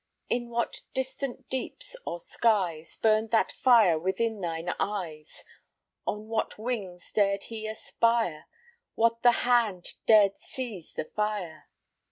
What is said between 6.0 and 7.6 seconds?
On what wings dared